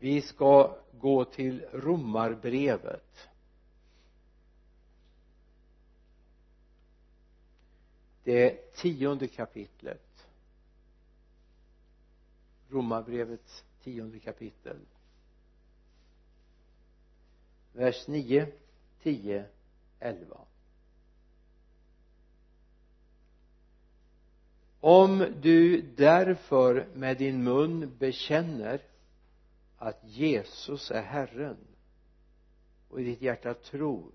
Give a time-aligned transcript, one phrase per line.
[0.00, 3.28] vi ska gå till romarbrevet.
[8.24, 10.26] Det tionde kapitlet.
[12.68, 14.78] Romarbrevets tionde kapitel.
[17.72, 18.52] Vers 9
[19.02, 19.44] 10
[20.00, 20.40] 11
[24.80, 28.80] om du därför med din mun bekänner
[29.80, 31.56] att Jesus är Herren.
[32.88, 34.12] Och i ditt hjärta tror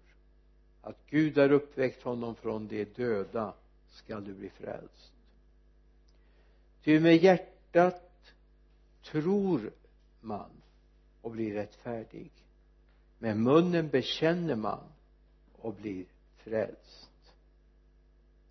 [0.81, 3.53] att Gud har uppväckt honom från de döda
[3.87, 5.13] skall du bli frälst.
[6.83, 8.33] Ty med hjärtat
[9.03, 9.71] tror
[10.21, 10.49] man
[11.21, 12.31] och blir rättfärdig.
[13.19, 14.83] Med munnen bekänner man
[15.53, 16.05] och blir
[16.37, 17.33] frälst.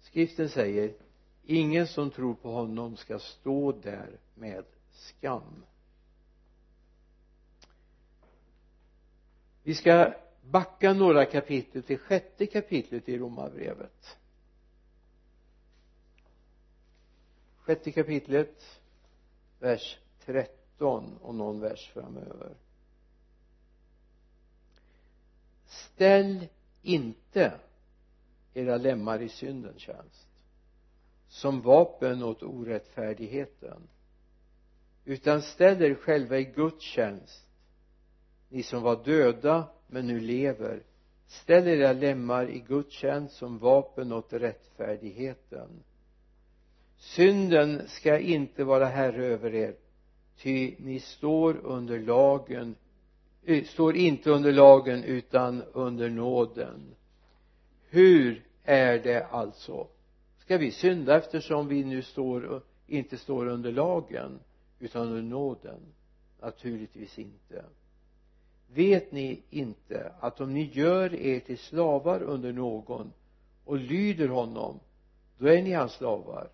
[0.01, 0.95] Skriften säger
[1.45, 5.65] ingen som tror på honom ska stå där med skam.
[9.64, 14.18] Vi ska backa några kapitel till sjätte kapitlet i romarbrevet.
[17.56, 18.80] Sjätte kapitlet
[19.59, 22.56] vers 13 och någon vers framöver.
[25.66, 26.46] Ställ
[26.82, 27.60] inte
[28.54, 30.28] era lemmar i syndens tjänst
[31.28, 33.88] som vapen åt orättfärdigheten
[35.04, 37.54] utan ställ er själva i Guds tjänst
[38.55, 40.83] ni som var döda men nu lever.
[41.27, 45.69] Ställ era lemmar i Guds tjänst som vapen åt rättfärdigheten.
[46.96, 49.74] Synden ska inte vara herre över er
[50.37, 52.74] ty ni står under lagen
[53.45, 56.95] eh, står inte under lagen utan under nåden.
[57.89, 59.87] Hur är det alltså?
[60.39, 64.41] Ska vi synda eftersom vi nu står inte står under lagen
[64.78, 65.81] utan under nåden?
[66.41, 67.65] Naturligtvis inte
[68.75, 73.12] vet ni inte att om ni gör er till slavar under någon
[73.65, 74.81] och lyder honom
[75.39, 76.49] då är ni hans slavar.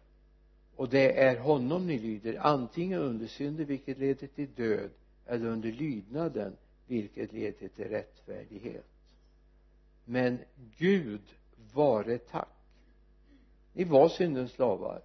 [0.77, 4.91] Och det är honom ni lyder antingen under synden vilket leder till död
[5.27, 8.87] eller under lydnaden vilket leder till rättfärdighet.
[10.05, 10.39] Men
[10.79, 11.23] Gud
[11.75, 12.49] vare tack.
[13.73, 15.03] Ni var syndens slavar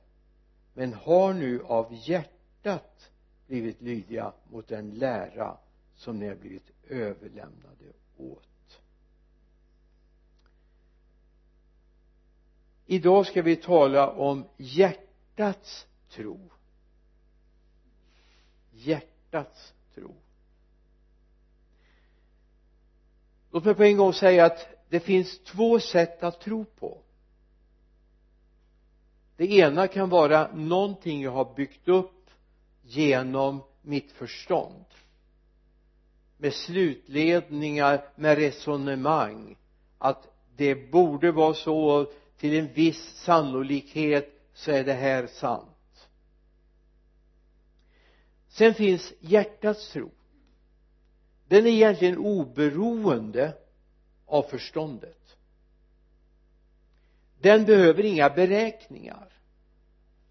[0.74, 3.12] men har nu av hjärtat
[3.48, 5.58] blivit lydiga mot den lära
[5.96, 8.82] som ni har blivit överlämnade åt.
[12.86, 16.52] Idag ska vi tala om hjärtats tro.
[18.72, 20.16] Hjärtats tro.
[23.52, 27.02] Låt mig på en gång säga att det finns två sätt att tro på.
[29.38, 32.30] Det ena kan vara någonting jag har byggt upp
[32.82, 34.86] genom mitt förstånd
[36.38, 39.58] med slutledningar med resonemang
[39.98, 42.08] att det borde vara så
[42.38, 46.08] till en viss sannolikhet så är det här sant.
[48.48, 50.12] Sen finns hjärtats tro.
[51.48, 53.54] Den är egentligen oberoende
[54.26, 55.38] av förståndet.
[57.42, 59.34] Den behöver inga beräkningar.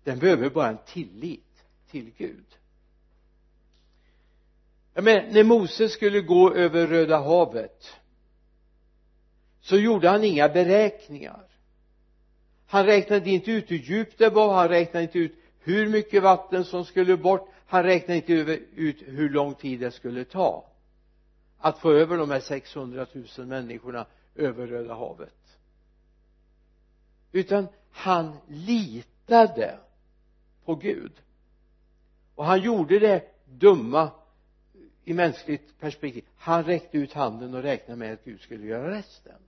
[0.05, 2.47] Den behöver bara en tillit till Gud
[4.95, 7.95] jag menar när Moses skulle gå över Röda havet
[9.61, 11.47] så gjorde han inga beräkningar.
[12.67, 16.65] Han räknade inte ut hur djupt det var han räknade inte ut hur mycket vatten
[16.65, 18.33] som skulle bort han räknade inte
[18.75, 20.67] ut hur lång tid det skulle ta
[21.59, 23.07] att få över de här 600
[23.39, 25.59] 000 människorna över Röda havet.
[27.33, 29.79] Utan han litade
[30.65, 31.13] på Gud.
[32.35, 34.11] Och han gjorde det dumma
[35.05, 36.25] i mänskligt perspektiv.
[36.37, 39.39] Han räckte ut handen och räknade med att Gud skulle göra resten.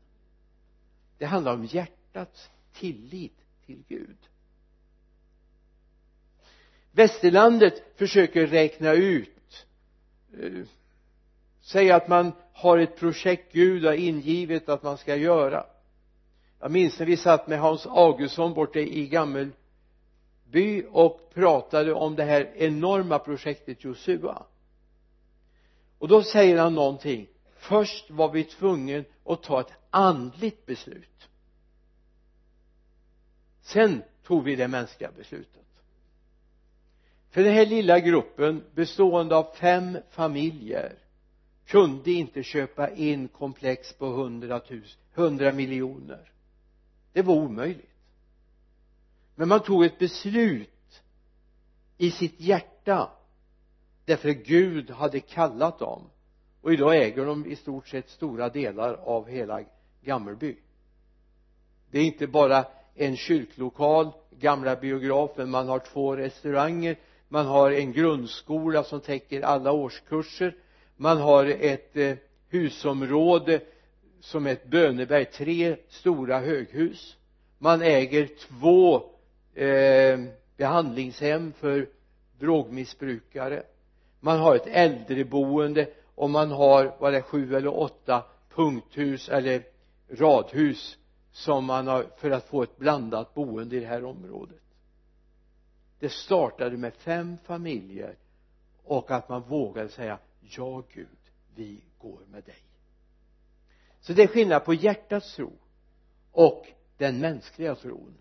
[1.19, 4.17] Det handlar om hjärtats tillit till Gud.
[6.93, 9.67] Västerlandet försöker räkna ut
[10.41, 10.67] eh,
[11.61, 15.67] säg att man har ett projekt Gud har ingivit att man ska göra.
[16.61, 22.25] Jag minns när vi satt med Hans Augustsson borta i Gammelby och pratade om det
[22.25, 24.43] här enorma projektet Josua
[26.07, 27.29] och då säger han någonting.
[27.57, 31.29] Först var vi tvungna att ta ett andligt beslut.
[33.63, 35.67] Sen tog vi det mänskliga beslutet.
[37.31, 40.99] För den här lilla gruppen bestående av fem familjer
[41.65, 46.33] kunde inte köpa in komplex på hundratusen, hundra miljoner.
[47.13, 47.95] Det var omöjligt.
[49.35, 51.03] Men man tog ett beslut
[51.99, 53.11] i sitt hjärta
[54.07, 56.03] därför att Gud hade kallat dem.
[56.61, 59.61] Och idag äger de i stort sett stora delar av hela
[60.03, 60.57] Gammelby.
[61.91, 62.65] Det är inte bara
[62.95, 66.97] en kyrklokal gamla biografen man har två restauranger
[67.29, 70.57] man har en grundskola som täcker alla årskurser
[70.97, 72.17] man har ett eh,
[72.49, 73.61] husområde
[74.21, 77.17] som är ett böneberg tre stora höghus.
[77.59, 79.03] Man äger två
[79.55, 80.21] eh,
[80.57, 81.89] behandlingshem för
[82.39, 83.63] drogmissbrukare
[84.27, 89.63] man har ett äldreboende och man har vad det är sju eller åtta punkthus eller
[90.11, 90.99] radhus
[91.33, 94.63] som man har för att få ett blandat boende i det här området.
[95.99, 98.17] Det startade med fem familjer
[98.83, 101.07] och att man vågade säga ja Gud
[101.55, 102.63] vi går med dig.
[104.01, 105.53] Så det är skillnad på hjärtats tro
[106.33, 108.15] och den mänskliga tron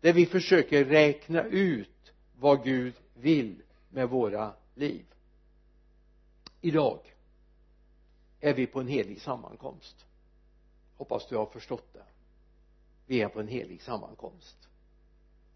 [0.00, 5.04] där vi försöker räkna ut vad Gud vill med våra liv.
[6.60, 7.14] Idag
[8.40, 10.06] är vi på en helig sammankomst.
[10.96, 12.04] Hoppas du har förstått det.
[13.06, 14.68] Vi är på en helig sammankomst.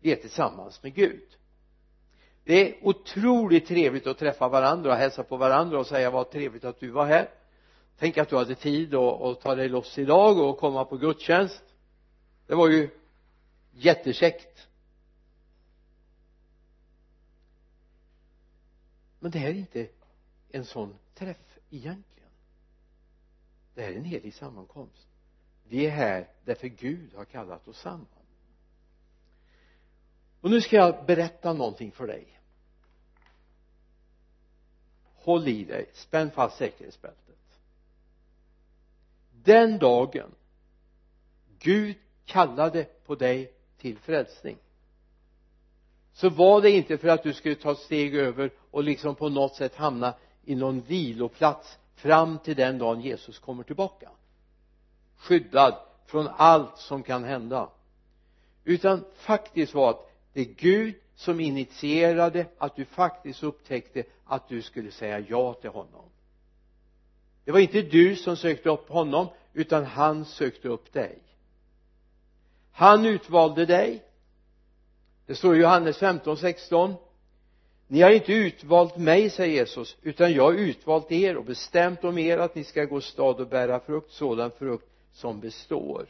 [0.00, 1.36] Vi är tillsammans med Gud.
[2.44, 6.64] Det är otroligt trevligt att träffa varandra och hälsa på varandra och säga vad trevligt
[6.64, 7.30] att du var här.
[7.98, 11.64] Tänk att du hade tid att ta dig loss idag och komma på gudstjänst.
[12.46, 12.90] Det var ju
[13.72, 14.68] jättekäckt.
[19.24, 19.88] Men det här är inte
[20.50, 22.30] en sån träff egentligen.
[23.74, 25.08] Det här är en helig sammankomst.
[25.68, 28.06] Vi är här därför Gud har kallat oss samman.
[30.40, 32.40] Och nu ska jag berätta någonting för dig.
[35.14, 37.58] Håll i dig spänn fast säkerhetsbältet.
[39.32, 40.34] Den dagen
[41.58, 44.56] Gud kallade på dig till frälsning
[46.12, 49.54] så var det inte för att du skulle ta steg över och liksom på något
[49.54, 54.10] sätt hamna i någon viloplats fram till den dagen Jesus kommer tillbaka.
[55.16, 55.74] Skyddad
[56.06, 57.70] från allt som kan hända.
[58.64, 64.62] Utan faktiskt var att det är Gud som initierade att du faktiskt upptäckte att du
[64.62, 66.04] skulle säga ja till honom.
[67.44, 71.18] Det var inte du som sökte upp honom utan han sökte upp dig.
[72.72, 74.04] Han utvalde dig.
[75.26, 76.94] Det står i Johannes 15, 16
[77.88, 82.18] ni har inte utvalt mig säger Jesus utan jag har utvalt er och bestämt om
[82.18, 86.06] er att ni ska gå stad och bära frukt sådan frukt som består.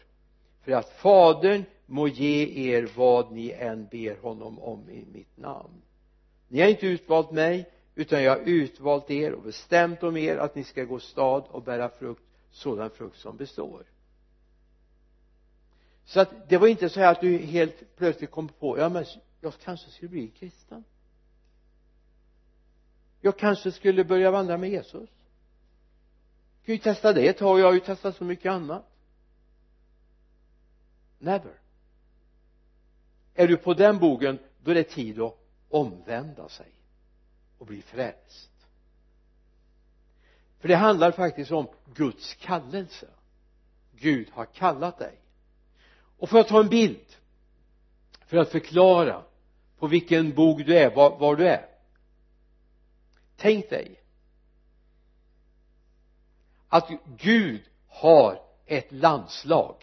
[0.63, 5.83] För att fadern må ge er vad ni än ber honom om i mitt namn.
[6.49, 10.55] Ni har inte utvalt mig utan jag har utvalt er och bestämt om er att
[10.55, 13.83] ni ska gå stad och bära frukt sådan frukt som består.
[16.05, 19.05] Så att det var inte så här att du helt plötsligt kom på ja men
[19.41, 20.85] jag kanske skulle bli kristen
[23.25, 25.11] jag kanske skulle börja vandra med Jesus.
[26.65, 28.87] Kan ju testa det ett tag jag har ju testat så mycket annat.
[31.19, 31.53] Never.
[33.35, 35.39] Är du på den bogen då är det tid att
[35.69, 36.73] omvända sig
[37.59, 38.51] och bli frälst.
[40.59, 43.07] För det handlar faktiskt om Guds kallelse.
[43.93, 45.19] Gud har kallat dig.
[46.19, 47.17] Och får jag ta en bild
[48.27, 49.23] för att förklara
[49.79, 51.74] på vilken bog du är, var, var du är?
[53.37, 54.01] Tänk dig
[56.69, 59.77] att Gud har ett landslag.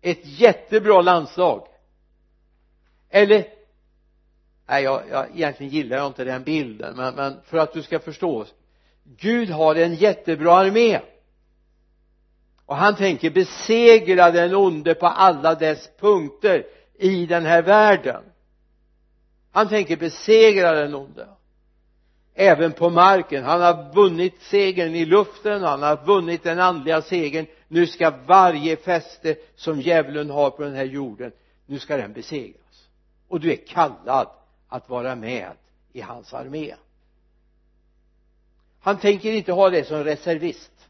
[0.00, 1.68] Ett jättebra landslag.
[3.10, 3.46] Eller
[4.66, 7.98] nej jag, jag egentligen gillar jag inte den bilden men, men för att du ska
[7.98, 8.46] förstå.
[9.04, 11.00] Gud har en jättebra armé.
[12.66, 18.22] Och han tänker besegra den onde på alla dess punkter i den här världen.
[19.50, 21.28] Han tänker besegra den onde
[22.34, 23.44] även på marken.
[23.44, 27.46] Han har vunnit segern i luften han har vunnit den andliga segern.
[27.68, 31.32] Nu ska varje fäste som djävulen har på den här jorden
[31.66, 32.88] nu ska den besegras.
[33.28, 34.28] Och du är kallad
[34.68, 35.52] att vara med
[35.92, 36.74] i hans armé.
[38.80, 40.88] Han tänker inte ha dig som reservist.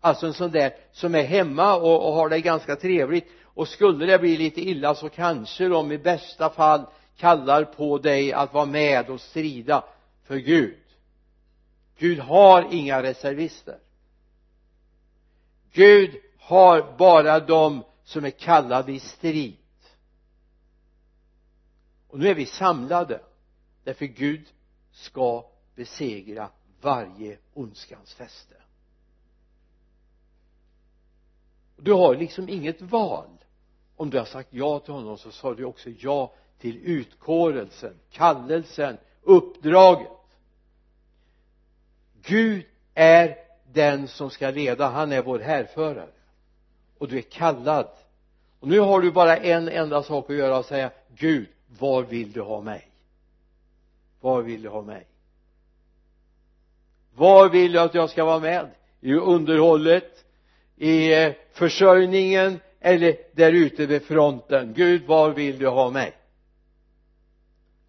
[0.00, 3.28] Alltså en sån där som är hemma och, och har det ganska trevligt.
[3.42, 6.86] Och skulle det bli lite illa så kanske de i bästa fall
[7.16, 9.84] kallar på dig att vara med och strida
[10.28, 10.78] för Gud.
[11.98, 13.78] Gud har inga reservister.
[15.72, 19.56] Gud har bara de som är kallade i strid.
[22.08, 23.20] Och nu är vi samlade
[23.84, 24.46] därför Gud
[24.92, 28.54] ska besegra varje ondskans fäste.
[31.76, 33.30] Du har liksom inget val.
[33.96, 38.98] Om du har sagt ja till honom så sa du också ja till utkårelsen, kallelsen
[39.22, 40.17] uppdraget.
[42.28, 43.36] Gud är
[43.72, 44.88] den som ska leda.
[44.88, 46.08] Han är vår härförare.
[46.98, 47.88] Och du är kallad.
[48.60, 52.32] Och nu har du bara en enda sak att göra och säga Gud var vill
[52.32, 52.88] du ha mig?
[54.20, 55.06] Var vill du ha mig?
[57.14, 58.66] Var vill du att jag ska vara med
[59.00, 60.24] i underhållet
[60.76, 64.74] i eh, försörjningen eller där ute vid fronten?
[64.76, 66.12] Gud var vill du ha mig?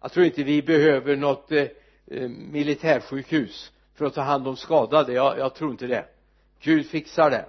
[0.00, 1.66] Jag tror inte vi behöver något eh,
[2.06, 5.12] eh militärsjukhus för att ta hand om skadade.
[5.12, 6.08] Jag, jag tror inte det.
[6.60, 7.48] Gud fixar det.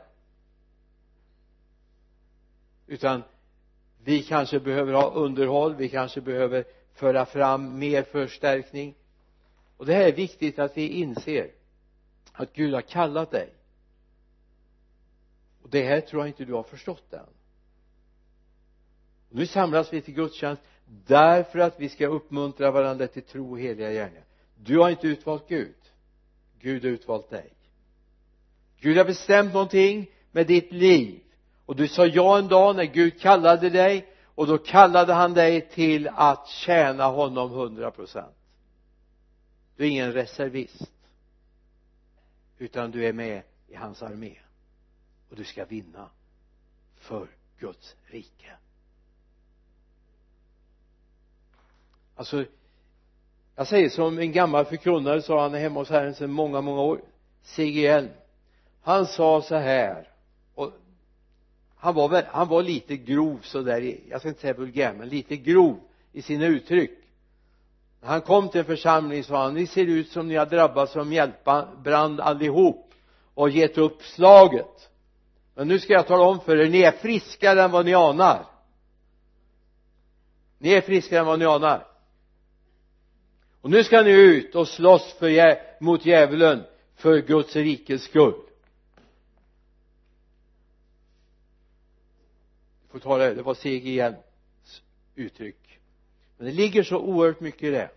[2.88, 3.24] Utan
[4.04, 8.96] vi kanske behöver ha underhåll vi kanske behöver föra fram mer förstärkning.
[9.78, 11.52] Och det här är viktigt att vi inser
[12.32, 13.50] att Gud har kallat dig.
[15.62, 17.26] Och det här tror jag inte du har förstått än.
[19.30, 20.62] Nu samlas vi till gudstjänst
[21.08, 24.26] därför att vi ska uppmuntra varandra till tro och heliga gärningar.
[24.56, 25.76] Du har inte utvalt Gud.
[26.62, 27.54] Gud har utvalt dig.
[28.80, 31.22] Gud har bestämt någonting med ditt liv.
[31.66, 35.70] Och du sa ja en dag när Gud kallade dig och då kallade han dig
[35.70, 38.36] till att tjäna honom hundra procent.
[39.76, 40.92] Du är ingen reservist
[42.58, 44.36] utan du är med i hans armé.
[45.30, 46.10] Och du ska vinna
[46.98, 47.28] för
[47.60, 48.58] Guds rike.
[52.16, 52.46] Alltså
[53.56, 57.02] jag säger som en gammal förkunnare sa han hemma hos Herren sedan många många år.
[57.42, 58.10] C.G.L.
[58.82, 60.08] han sa så här
[60.56, 60.72] och
[61.76, 65.38] han var väl, han var lite grov sådär jag ska inte säga vulgär men lite
[65.38, 65.80] grov
[66.12, 66.92] i sina uttryck.
[68.02, 70.96] När han kom till en församling sa han ni ser ut som ni har drabbats
[70.96, 72.92] av mjältbrand allihop
[73.34, 74.90] och gett upp slaget.
[75.56, 78.46] Men nu ska jag tala om för er ni är friskare än vad ni anar.
[80.58, 81.91] Ni är friskare än vad ni anar
[83.62, 86.64] och nu ska ni ut och slåss för, mot djävulen
[86.96, 88.42] för Guds rikes skull.
[92.90, 94.82] Får ta det, det var CGNs
[95.16, 95.80] uttryck.
[96.38, 97.90] Men det ligger så oerhört mycket i det.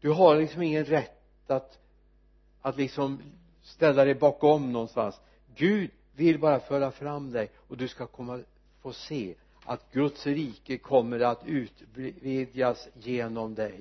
[0.00, 1.78] Du har liksom ingen rätt att
[2.64, 3.22] att liksom
[3.62, 5.20] ställa dig bakom någonstans.
[5.56, 8.40] Gud vill bara föra fram dig och du ska komma
[8.82, 9.34] få se
[9.64, 13.80] att Guds rike kommer att utvidgas genom dig.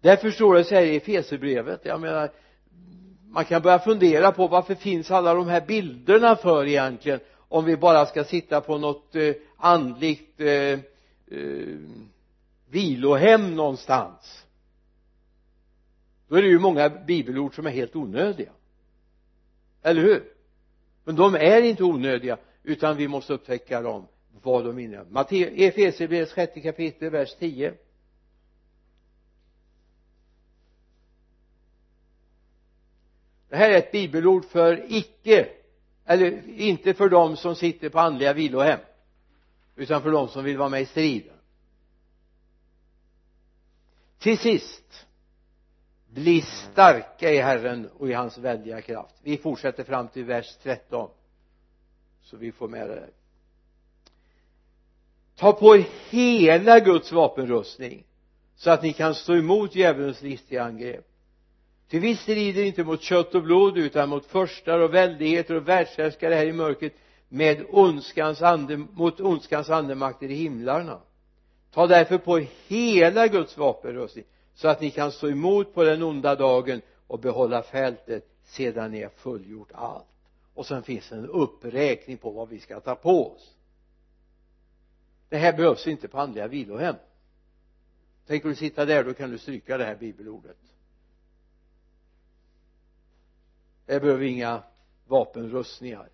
[0.00, 1.80] Därför står det så här i Efesierbrevet.
[1.84, 2.30] Jag menar
[3.30, 7.76] man kan börja fundera på varför finns alla de här bilderna för egentligen om vi
[7.76, 11.78] bara ska sitta på något eh, andligt eh, eh,
[12.68, 14.46] vilohem någonstans.
[16.28, 18.50] Då är det ju många bibelord som är helt onödiga.
[19.82, 20.32] Eller hur?
[21.04, 24.06] Men de är inte onödiga utan vi måste upptäcka dem
[24.42, 25.24] vad de innebär.
[25.60, 27.74] Efesierbrevets sjätte kapitel vers 10
[33.48, 35.48] det här är ett bibelord för icke
[36.04, 38.80] eller inte för dem som sitter på andliga vilohem
[39.76, 41.36] utan för dem som vill vara med i striden.
[44.18, 45.06] Till sist
[46.08, 49.14] bli starka i Herren och i hans väldiga kraft.
[49.22, 51.10] Vi fortsätter fram till vers 13
[52.22, 52.94] så vi får med det.
[52.94, 53.10] Där
[55.40, 58.04] ta på er hela Guds vapenrustning
[58.56, 61.06] så att ni kan stå emot djävulens listiga angrepp.
[61.90, 66.34] Ty vi strider inte mot kött och blod utan mot förstar och väldigheter och världshärskare
[66.34, 66.92] här i mörkret
[67.28, 71.00] med ondskans ande, mot ondskans andemakter i himlarna.
[71.72, 74.24] Ta därför på hela Guds vapenrustning
[74.54, 79.02] så att ni kan stå emot på den onda dagen och behålla fältet sedan ni
[79.02, 80.04] har fullgjort allt
[80.54, 83.56] och sen finns en uppräkning på vad vi ska ta på oss.
[85.28, 86.96] Det här behövs inte på andliga vilohem.
[88.26, 90.58] Tänker du sitta där då kan du stryka det här bibelordet.
[93.86, 94.62] Det behöver inga
[95.06, 96.08] vapenrustningar.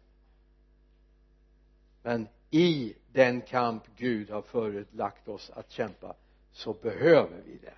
[2.02, 6.14] Men i den kamp Gud har förelagt oss att kämpa
[6.52, 7.74] så behöver vi det.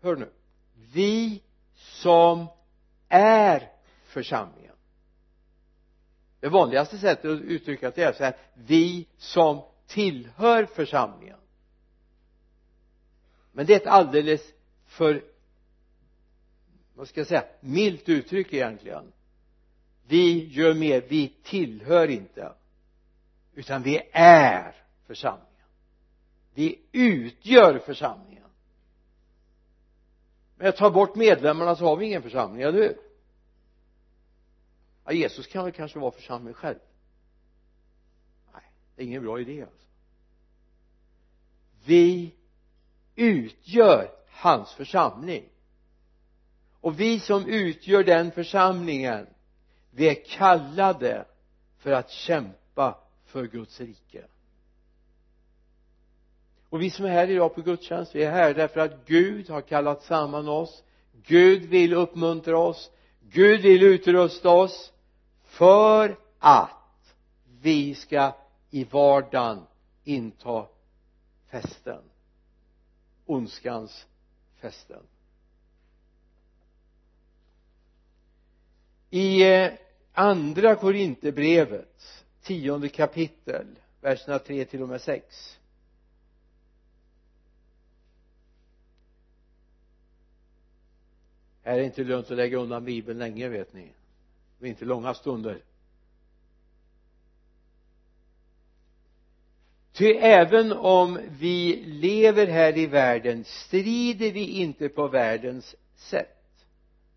[0.00, 0.30] Hör nu.
[0.92, 1.42] Vi
[1.76, 2.46] som
[3.10, 3.72] är
[4.04, 4.74] församlingen.
[6.40, 11.38] Det vanligaste sättet att uttrycka det är så här vi som tillhör församlingen.
[13.52, 14.52] Men det är ett alldeles
[14.86, 15.24] för
[16.94, 19.12] vad ska jag säga milt uttryck egentligen.
[20.06, 22.52] Vi gör mer vi tillhör inte
[23.54, 24.74] utan vi är
[25.06, 25.46] församlingen.
[26.54, 28.49] Vi utgör församlingen
[30.60, 32.96] men jag tar bort medlemmarna så har vi ingen församling, eller hur?
[35.04, 36.78] Ja, Jesus kan väl kanske vara församling själv?
[38.52, 38.62] Nej
[38.96, 39.86] det är ingen bra idé alltså.
[41.84, 42.34] Vi
[43.16, 45.48] utgör hans församling.
[46.80, 49.26] Och vi som utgör den församlingen
[49.90, 51.24] vi är kallade
[51.78, 54.24] för att kämpa för Guds rike
[56.70, 59.60] och vi som är här idag på gudstjänst vi är här därför att Gud har
[59.60, 60.84] kallat samman oss.
[61.26, 62.90] Gud vill uppmuntra oss.
[63.20, 64.92] Gud vill utrusta oss
[65.44, 67.14] för att
[67.60, 68.32] vi ska
[68.70, 69.66] i vardagen
[70.04, 70.66] inta
[71.50, 72.02] festen.
[73.26, 74.06] Ondskans
[74.60, 75.02] festen.
[79.10, 79.72] I eh,
[80.12, 83.66] andra korinterbrevet tionde kapitel
[84.00, 85.59] verserna 3 till och med 6
[91.70, 93.92] är det inte lönt att lägga undan bibeln länge vet ni?
[94.58, 95.62] Det är inte långa stunder.
[99.92, 106.36] Ty även om vi lever här i världen strider vi inte på världens sätt.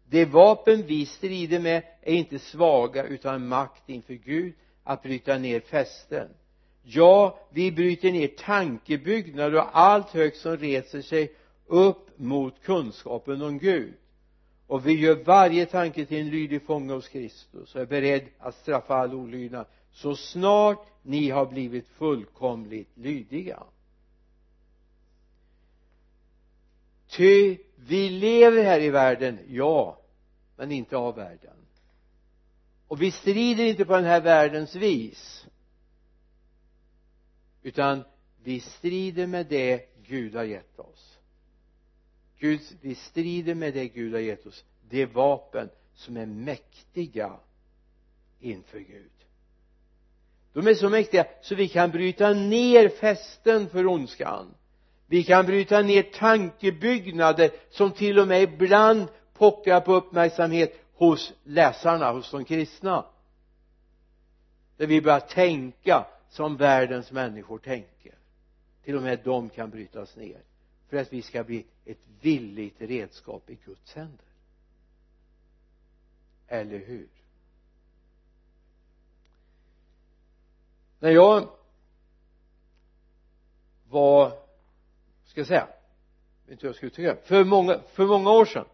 [0.10, 5.60] De vapen vi strider med är inte svaga utan makt inför Gud att bryta ner
[5.60, 6.30] fästen.
[6.84, 13.60] Ja vi bryter ner tankebyggnader och allt högt som reser sig upp mot kunskapen om
[13.60, 13.94] Gud
[14.74, 18.56] och vi gör varje tanke till en lydig fånge hos Kristus och är beredd att
[18.56, 23.64] straffa all olydnad så snart ni har blivit fullkomligt lydiga.
[27.08, 30.00] Ty vi lever här i världen ja
[30.56, 31.58] men inte av världen.
[32.88, 35.48] Och vi strider inte på den här världens vis
[37.64, 38.04] utan
[38.44, 41.13] vi strider med det Gud har gett oss.
[42.44, 47.34] Gud, vi strider med det Gud har gett oss de vapen som är mäktiga
[48.40, 49.12] inför Gud.
[50.54, 54.54] De är så mäktiga så vi kan bryta ner fästen för ondskan.
[55.08, 62.12] Vi kan bryta ner tankebyggnader som till och med ibland pockar på uppmärksamhet hos läsarna,
[62.12, 63.06] hos de kristna.
[64.78, 68.16] Där vi börjar tänka som världens människor tänker.
[68.84, 70.42] Till och med de kan brytas ner
[70.94, 74.26] för att vi ska bli ett villigt redskap i Guds händer.
[76.48, 77.08] Eller hur?
[81.00, 81.50] När jag
[83.90, 84.30] var
[85.26, 85.68] ska jag säga
[86.46, 88.66] vet inte hur jag ska uttrycka för många, för många år sedan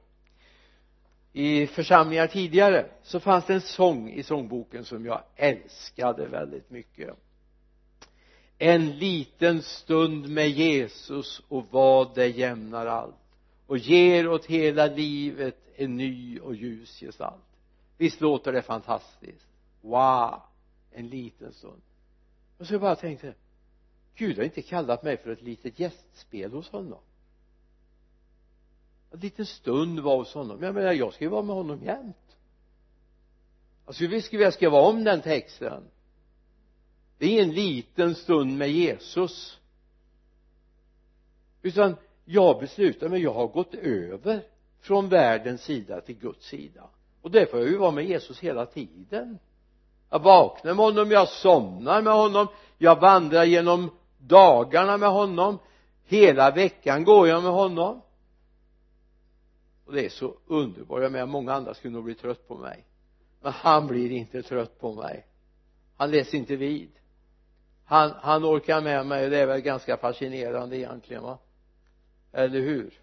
[1.34, 7.16] i församlingar tidigare så fanns det en sång i sångboken som jag älskade väldigt mycket
[8.62, 13.16] en liten stund med Jesus och vad det jämnar allt.
[13.68, 17.44] Och ger åt hela livet en ny och ljus gestalt.
[17.98, 19.48] Visst låter det fantastiskt?
[19.82, 20.42] Wow!
[20.92, 21.82] En liten stund.
[22.58, 23.34] Och så jag bara tänkte
[24.16, 27.00] Gud har inte kallat mig för ett litet gästspel hos honom.
[29.12, 30.64] En liten stund var hos honom.
[30.64, 32.38] Jag menar jag ska ju vara med honom jämt.
[33.86, 35.84] Alltså vi skulle vilja skriva om den texten?
[37.20, 39.60] Det är en liten stund med Jesus.
[41.62, 44.44] Utan jag beslutar mig jag har gått över
[44.82, 46.84] från världens sida till Guds sida.
[47.22, 49.40] Och därför får jag ju vara med Jesus hela tiden.
[50.10, 52.48] Jag vaknar med honom, jag somnar med honom
[52.82, 55.60] jag vandrar genom dagarna med honom
[56.06, 58.02] hela veckan går jag med honom.
[59.86, 62.86] Och det är så underbart jag menar många andra skulle nog bli trött på mig.
[63.42, 65.26] Men han blir inte trött på mig.
[65.98, 66.92] Han läser inte vid
[67.90, 69.24] han, han orkar med mig.
[69.24, 71.38] Och det är väl ganska fascinerande egentligen va?
[72.32, 73.02] Eller hur?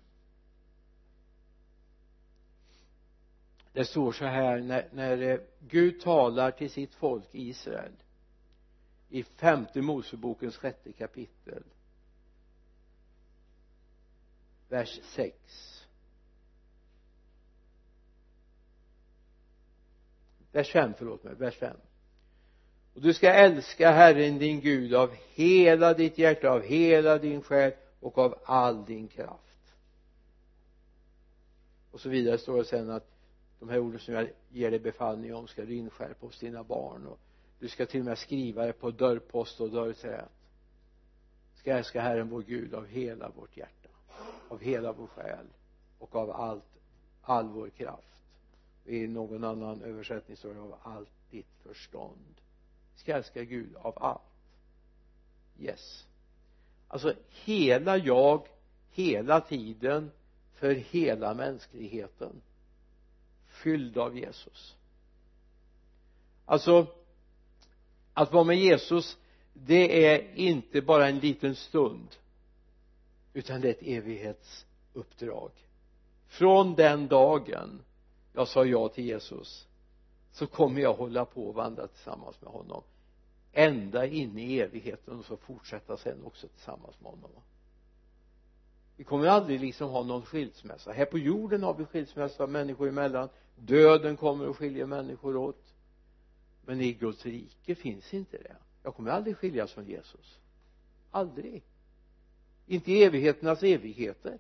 [3.73, 7.93] Det står så här när, när eh, Gud talar till sitt folk Israel
[9.09, 11.63] i femte Mosebokens sjätte kapitel
[14.69, 15.87] vers 6
[20.53, 21.77] vers 5 förlåt mig, vers 5
[22.97, 27.73] och du ska älska Herren din Gud av hela ditt hjärta, av hela din själ
[28.01, 29.75] och av all din kraft.
[31.91, 33.11] Och så vidare står det sen att
[33.59, 37.07] de här orden som jag ger dig befallning om ska du inskärpa hos dina barn
[37.07, 37.19] och
[37.59, 40.29] du ska till och med skriva det på dörrpost och dörrträd
[41.55, 43.89] ska älska Herren vår Gud av hela vårt hjärta
[44.49, 45.47] av hela vår själ
[45.99, 46.65] och av allt
[47.23, 48.21] all vår kraft.
[48.85, 52.41] I någon annan översättning står det av allt ditt förstånd
[52.97, 54.21] ska älska Gud av allt.
[55.59, 56.07] Yes.
[56.89, 58.49] Alltså hela jag
[58.91, 60.11] hela tiden
[60.55, 62.43] för hela mänskligheten.
[63.47, 64.77] Fylld av Jesus.
[66.45, 66.87] Alltså
[68.15, 69.19] att vara med Jesus
[69.53, 72.17] det är inte bara en liten stund
[73.33, 75.51] utan det är ett evighetsuppdrag.
[76.27, 77.83] Från den dagen
[78.33, 79.66] jag sa ja till Jesus
[80.37, 82.83] så kommer jag hålla på och vandra tillsammans med honom.
[83.53, 87.31] Ända in i evigheten och så fortsätta sen också tillsammans med honom.
[88.97, 90.93] Vi kommer aldrig liksom ha någon skilsmässa.
[90.93, 93.29] Här på jorden har vi skilsmässa människor emellan.
[93.57, 95.75] Döden kommer och skiljer människor åt.
[96.65, 98.57] Men i Guds rike finns inte det.
[98.83, 100.39] Jag kommer aldrig skiljas från Jesus.
[101.11, 101.63] Aldrig.
[102.67, 104.39] Inte i evigheternas evigheter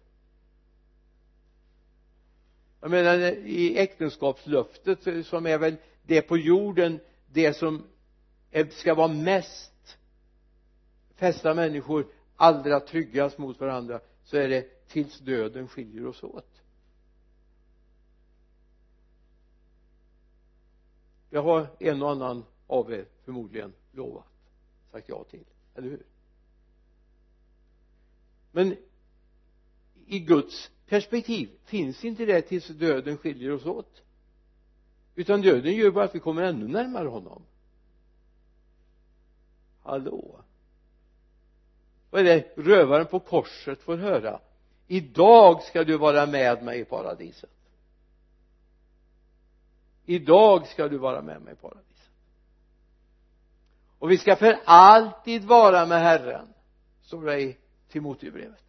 [2.81, 7.87] jag menar i äktenskapslöftet som är väl det på jorden det som
[8.71, 9.99] ska vara mest
[11.15, 16.62] fästa människor allra tryggast mot varandra så är det tills döden skiljer oss åt.
[21.31, 24.25] Det har en och annan av er förmodligen lovat
[24.93, 26.07] sagt ja till, eller hur?
[28.53, 28.77] Men
[30.07, 31.51] i Guds perspektiv.
[31.64, 34.03] Finns inte det tills döden skiljer oss åt?
[35.14, 37.42] Utan döden gör bara att vi kommer ännu närmare honom.
[39.83, 40.40] Hallå?
[42.11, 44.40] Vad är det rövaren på korset får höra?
[44.87, 47.51] Idag ska du vara med mig i paradiset.
[50.05, 52.11] Idag ska du vara med mig i paradiset.
[53.99, 56.49] Och vi ska för alltid vara med Herren
[57.03, 57.57] står det i
[57.88, 58.66] Timoteusbrevet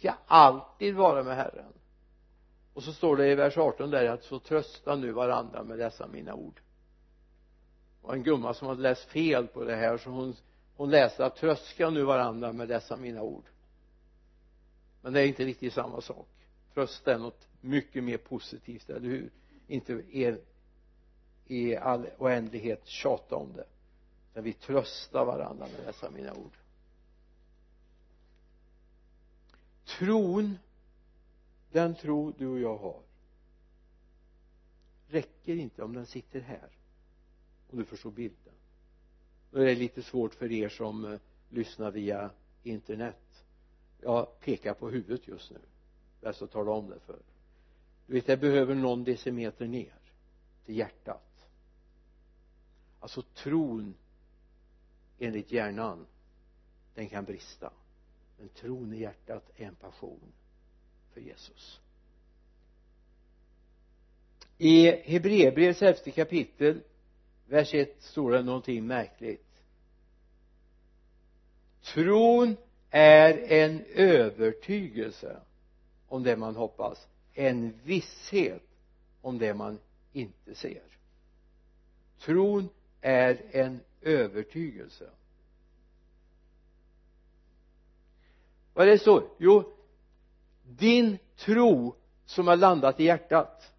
[0.00, 1.72] ska alltid vara med Herren.
[2.74, 6.06] Och så står det i vers 18 där att så trösta nu varandra med dessa
[6.06, 6.60] mina ord.
[8.02, 10.36] Och en gumma som hade läst fel på det här så hon
[10.80, 13.44] hon läste att tröska nu varandra med dessa mina ord.
[15.02, 16.28] Men det är inte riktigt samma sak.
[16.74, 19.30] Trösta är något mycket mer positivt, eller hur?
[19.66, 20.40] Inte er
[21.46, 23.66] i all oändlighet tjata om det.
[24.30, 26.56] Utan vi tröstar varandra med dessa mina ord.
[29.98, 30.58] Tron
[31.72, 33.02] den tro du och jag har
[35.08, 36.68] räcker inte om den sitter här
[37.70, 38.54] om du förstår bilden.
[39.50, 42.30] Då är det lite svårt för er som eh, lyssnar via
[42.62, 43.44] internet.
[44.00, 45.60] Jag pekar på huvudet just nu.
[46.20, 47.18] Bäst att tala om det för.
[48.06, 49.94] Du vet jag behöver någon decimeter ner
[50.64, 51.46] till hjärtat.
[53.00, 53.94] Alltså tron
[55.18, 56.06] enligt hjärnan
[56.94, 57.72] den kan brista
[58.40, 60.32] men tron i hjärtat är en passion
[61.12, 61.80] för Jesus.
[64.58, 66.82] I Hebreerbrevets elfte kapitel
[67.46, 69.62] vers 1 står det någonting märkligt.
[71.82, 72.56] Tron
[72.90, 75.40] är en övertygelse
[76.08, 78.62] om det man hoppas en visshet
[79.20, 79.78] om det man
[80.12, 80.98] inte ser.
[82.18, 82.68] Tron
[83.00, 85.10] är en övertygelse.
[88.74, 89.22] Vad är det så?
[89.38, 89.72] Jo
[90.78, 91.94] din tro
[92.26, 93.72] som har landat i hjärtat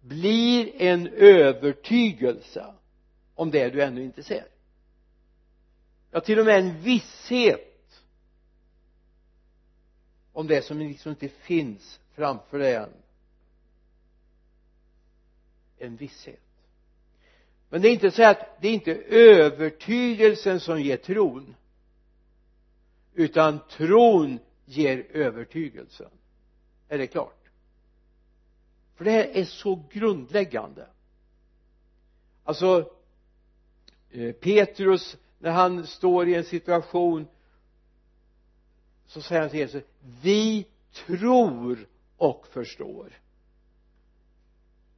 [0.00, 2.74] blir en övertygelse
[3.34, 4.44] om det du ännu inte ser.
[6.10, 8.02] Ja till och med en visshet
[10.32, 12.92] om det som liksom inte finns framför dig än.
[15.78, 16.40] En visshet.
[17.68, 21.54] Men det är inte så att det är inte övertygelsen som ger tron
[23.14, 26.10] utan tron ger övertygelsen
[26.88, 27.50] är det klart?
[28.94, 30.86] För det här är så grundläggande.
[32.44, 32.90] Alltså
[34.10, 37.26] eh, Petrus när han står i en situation
[39.06, 39.84] så säger han till Jesus
[40.22, 43.20] vi tror och förstår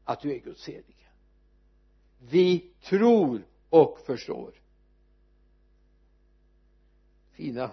[0.04, 1.08] att du är Guds helige.
[2.18, 4.54] Vi tror och förstår.
[7.32, 7.70] Fina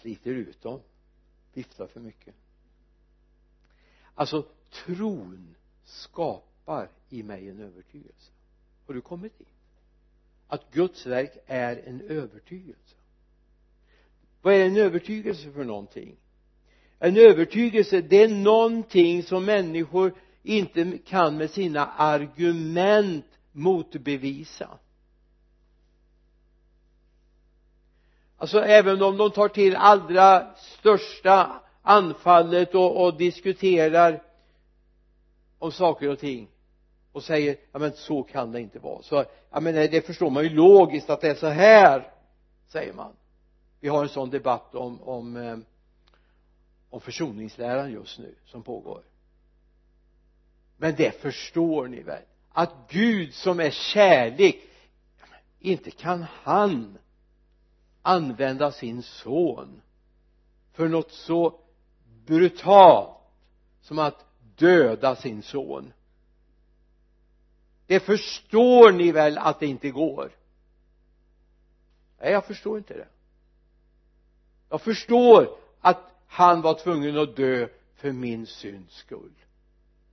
[0.00, 0.80] sliter ut dem
[1.52, 2.34] viftar för mycket.
[4.14, 8.32] Alltså tron skapar i mig en övertygelse.
[8.86, 9.48] Har du kommit dit?
[10.46, 12.96] Att Guds verk är en övertygelse.
[14.42, 16.16] Vad är en övertygelse för någonting?
[16.98, 24.78] En övertygelse det är någonting som människor inte kan med sina argument motbevisa.
[28.40, 34.22] Alltså även om de tar till allra största anfallet och, och diskuterar
[35.58, 36.48] om saker och ting
[37.12, 39.02] och säger ja men så kan det inte vara.
[39.02, 42.12] Så ja men det förstår man ju logiskt att det är så här
[42.68, 43.12] säger man.
[43.80, 45.56] Vi har en sån debatt om om eh,
[46.90, 49.02] om försoningsläran just nu som pågår.
[50.76, 52.22] Men det förstår ni väl?
[52.52, 54.56] Att Gud som är kärlek
[55.58, 56.98] inte kan han
[58.02, 59.82] använda sin son
[60.72, 61.60] för något så
[62.26, 63.16] brutalt
[63.80, 64.24] som att
[64.56, 65.92] döda sin son.
[67.86, 70.32] Det förstår ni väl att det inte går?
[72.20, 73.08] Nej jag förstår inte det.
[74.68, 79.34] Jag förstår att han var tvungen att dö för min synds skull.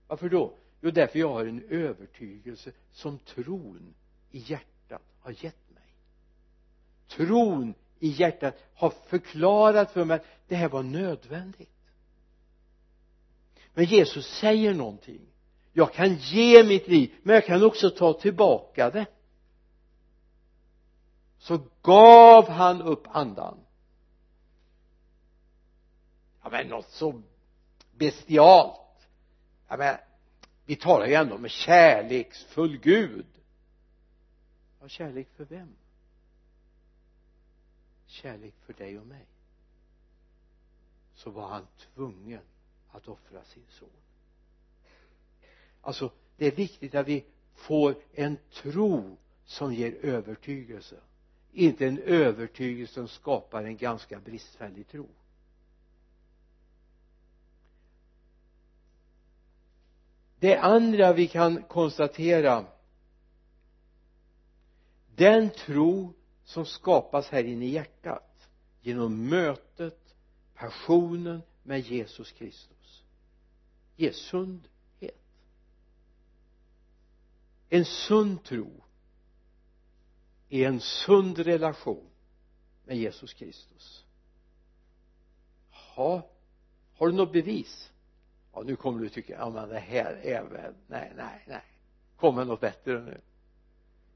[0.07, 0.53] Varför då?
[0.81, 3.93] Jo därför jag har en övertygelse som tron
[4.31, 5.66] i hjärtat har gett
[7.07, 11.69] tron i hjärtat har förklarat för mig att det här var nödvändigt.
[13.73, 15.21] Men Jesus säger någonting.
[15.73, 19.05] Jag kan ge mitt liv men jag kan också ta tillbaka det.
[21.37, 23.57] Så gav han upp andan.
[26.43, 27.21] Ja men något så
[27.97, 29.07] bestialt.
[29.67, 29.97] Ja men
[30.65, 33.25] vi talar ju ändå om en kärleksfull Gud.
[34.81, 35.75] Ja kärlek för vem?
[38.07, 39.25] Kärlek för dig och mig
[41.13, 42.41] så var han tvungen
[42.91, 43.89] att offra sin son.
[45.81, 50.99] Alltså det är viktigt att vi får en tro som ger övertygelse
[51.57, 55.09] inte en övertygelse som skapar en ganska bristfällig tro.
[60.39, 62.65] Det andra vi kan konstatera
[65.15, 66.13] den tro
[66.47, 68.49] som skapas här inne i hjärtat
[68.81, 70.15] genom mötet
[70.55, 73.03] passionen med Jesus Kristus.
[73.95, 75.21] Ge sundhet.
[77.69, 78.83] En sund tro
[80.49, 82.09] är en sund relation
[82.85, 84.05] med Jesus Kristus.
[85.69, 86.29] Ha
[86.93, 87.91] har du något bevis?
[88.53, 91.63] Ja nu kommer du tycka ja men det här är väl nej nej nej.
[92.15, 93.21] Kom med något bättre nu?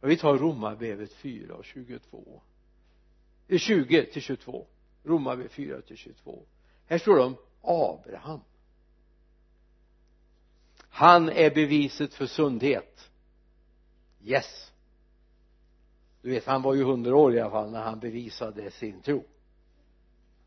[0.01, 2.41] Ja, vi tar romarbrevet 4 och 22
[3.57, 4.67] 20 eh, till 22
[5.03, 6.45] romarbrevet 4 till 22
[6.91, 8.39] här står det om Abraham.
[10.89, 13.09] Han är beviset för sundhet.
[14.23, 14.71] Yes.
[16.21, 19.23] Du vet han var ju hundra år i alla fall när han bevisade sin tro.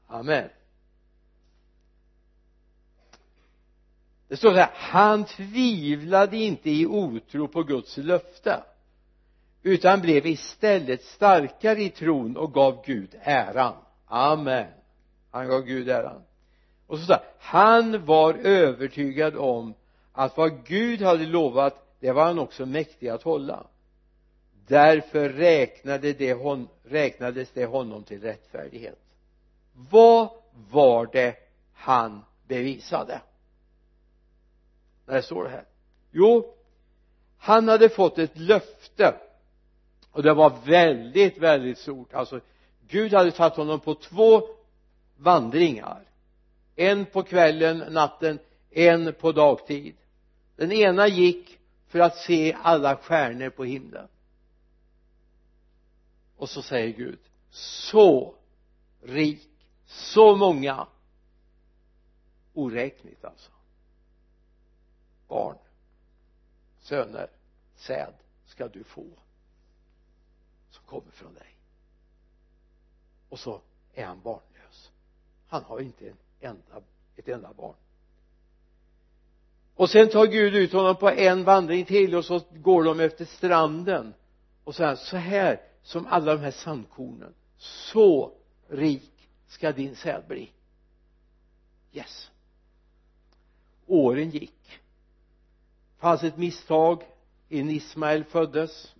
[0.06, 0.48] Amen.
[4.28, 8.62] Det står så här han tvivlade inte i otro på Guds löfte
[9.64, 13.74] utan blev istället starkare i tron och gav Gud äran.
[14.06, 14.66] Amen.
[15.30, 16.22] Han gav Gud äran.
[16.86, 19.74] Och så sa han var övertygad om
[20.12, 23.66] att vad Gud hade lovat det var han också mäktig att hålla.
[24.66, 28.98] Därför räknade det hon, räknades det honom till rättfärdighet.
[29.90, 30.30] Vad
[30.70, 31.36] var det
[31.72, 33.20] han bevisade?
[35.06, 35.64] När det står det här?
[36.10, 36.54] Jo
[37.44, 39.14] han hade fått ett löfte
[40.14, 42.14] och det var väldigt väldigt stort.
[42.14, 42.40] Alltså
[42.88, 44.42] Gud hade tagit honom på två
[45.16, 46.04] vandringar.
[46.76, 48.38] En på kvällen, natten
[48.70, 49.96] en på dagtid.
[50.56, 54.08] Den ena gick för att se alla stjärnor på himlen.
[56.36, 57.18] Och så säger Gud
[57.50, 58.34] så
[59.02, 59.48] rik
[59.86, 60.86] så många.
[62.52, 63.50] Oräkneligt alltså.
[65.28, 65.56] Barn
[66.80, 67.30] söner
[67.76, 68.14] säd
[68.46, 69.06] ska du få
[70.86, 71.56] kommer från dig.
[73.28, 73.60] Och så
[73.94, 74.90] är han barnlös.
[75.48, 77.74] Han har inte en enda, ett enda barn.
[79.74, 83.24] Och sen tar Gud ut honom på en vandring till och så går de efter
[83.24, 84.14] stranden.
[84.64, 87.34] Och så här, så här som alla de här sandkornen.
[87.56, 88.32] Så
[88.68, 90.50] rik ska din säd bli.
[91.92, 92.30] Yes.
[93.86, 94.80] Åren gick.
[95.98, 97.02] Fanns ett misstag.
[97.48, 98.94] En Ismael föddes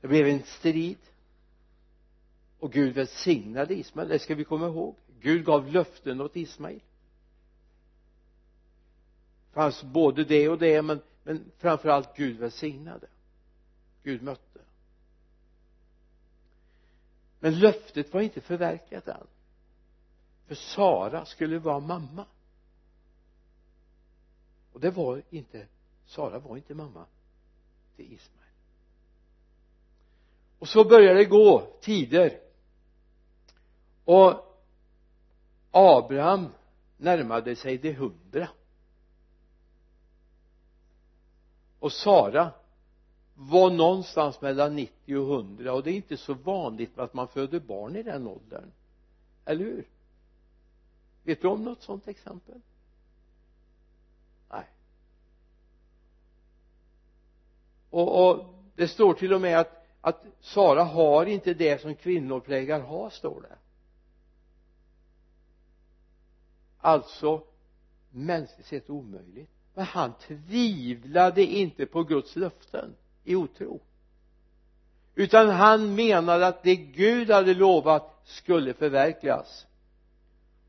[0.00, 0.98] det blev en strid.
[2.58, 4.08] Och Gud välsignade Ismael.
[4.08, 4.96] Det ska vi komma ihåg.
[5.20, 6.80] Gud gav löften åt Ismael.
[9.52, 13.06] Fanns både det och det men, men framförallt Gud välsignade.
[14.02, 14.60] Gud mötte.
[17.40, 19.26] Men löftet var inte förverkligat än.
[20.46, 22.26] För Sara skulle vara mamma.
[24.72, 25.66] Och det var inte
[26.06, 27.06] Sara var inte mamma
[27.96, 28.39] till Ismael
[30.60, 32.40] och så började det gå tider.
[34.04, 34.60] Och
[35.70, 36.48] Abraham
[36.96, 38.48] närmade sig det hundra.
[41.78, 42.50] Och Sara
[43.34, 47.60] var någonstans mellan 90 och 100 och det är inte så vanligt att man föder
[47.60, 48.72] barn i den åldern.
[49.44, 49.88] Eller hur?
[51.22, 52.60] Vet du om något sådant exempel?
[54.50, 54.66] Nej.
[57.90, 62.40] Och, och det står till och med att att Sara har inte det som kvinnor
[62.40, 63.56] plägar ha står det.
[66.78, 67.42] Alltså
[68.10, 69.50] mänskligt sett omöjligt.
[69.74, 73.80] Men han tvivlade inte på Guds löften i otro.
[75.14, 79.66] Utan han menade att det Gud hade lovat skulle förverkligas.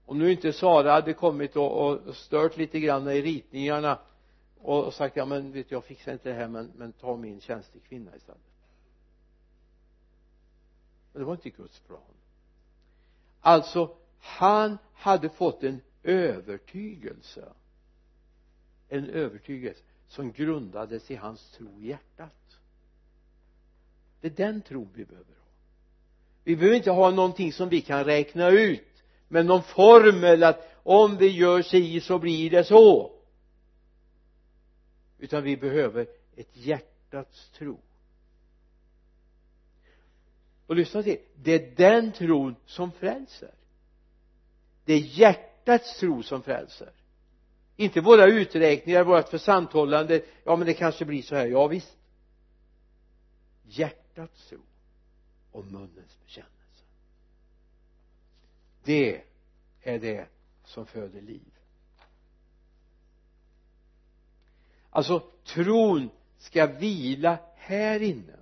[0.06, 4.00] Om nu inte Sara hade kommit och, och stört lite grann i ritningarna
[4.62, 7.42] och sagt ja men vet du, jag fixar inte det här men, men ta min
[7.42, 8.51] tjänstekvinna istället
[11.14, 12.02] men det var inte Guds plan.
[13.42, 17.54] Alltså han hade fått en övertygelse.
[18.90, 22.58] En övertygelse som grundades i hans tro i hjärtat.
[24.22, 25.52] Det är den tron vi behöver ha.
[26.44, 31.18] Vi behöver inte ha någonting som vi kan räkna ut med någon formel att om
[31.18, 33.12] vi gör si så blir det så.
[35.18, 37.80] Utan vi behöver ett hjärtats tro
[40.72, 43.54] och lyssna till det är den tron som frälser.
[44.86, 46.92] Det är hjärtats tro som frälser.
[47.76, 51.98] Inte våra uträkningar, vårt försanthållande ja men det kanske blir så här, ja visst.
[53.64, 54.60] Hjärtats tro
[55.52, 56.86] och munnens bekännelse.
[58.84, 59.22] Det
[59.82, 60.28] är det
[60.64, 61.54] som föder liv.
[64.90, 68.41] Alltså tron ska vila här inne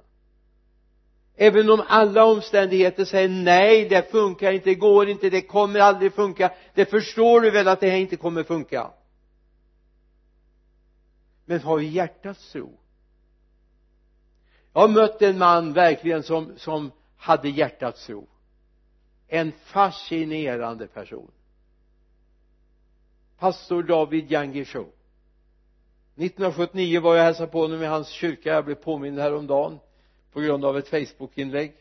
[1.41, 6.13] även om alla omständigheter säger nej det funkar inte, det går inte, det kommer aldrig
[6.13, 8.91] funka det förstår du väl att det här inte kommer funka?
[11.45, 12.79] Men har vi hjärtats tro.
[14.73, 18.27] Jag har mött en man verkligen som, som hade hjärtats tro.
[19.27, 21.31] En fascinerande person.
[23.37, 28.49] Pastor David Yangisho 1979 var jag och hälsade på honom i hans kyrka.
[28.49, 29.79] Jag blev påmind häromdagen
[30.33, 31.75] på grund av ett facebookinlägg.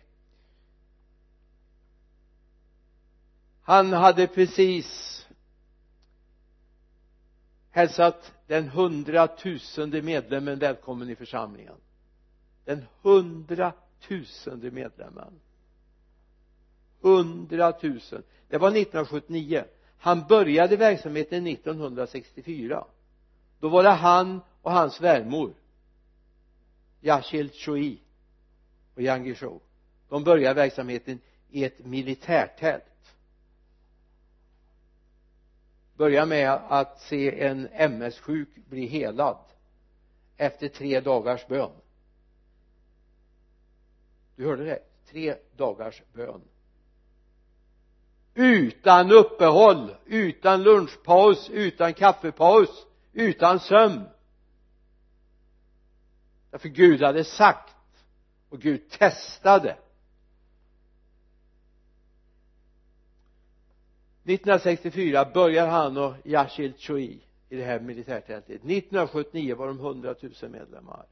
[3.63, 5.27] Han hade precis
[7.71, 11.75] hälsat den hundratusende medlemmen välkommen i församlingen.
[12.65, 15.41] Den hundratusende medlemmen.
[17.01, 18.23] Hundratusen.
[18.49, 19.65] Det var 1979
[19.99, 22.85] han började verksamheten 1964
[23.61, 25.55] då var det han och hans svärmor
[27.01, 27.99] Yashil Choi
[28.99, 29.61] och Yang Shou
[30.09, 33.15] de började verksamheten i ett militärtält.
[35.97, 39.39] Börja med att se en MS-sjuk bli helad
[40.37, 41.71] efter tre dagars bön.
[44.37, 44.83] Du hörde det?
[45.11, 46.41] Tre dagars bön.
[48.35, 54.09] Utan uppehåll utan lunchpaus utan kaffepaus utan sömn.
[56.51, 57.75] Därför Gud hade sagt
[58.49, 59.77] och Gud testade.
[64.25, 68.55] 1964 börjar han och Yashil Choi i det här militärtältet.
[68.55, 71.07] 1979 var de 100 000 medlemmar.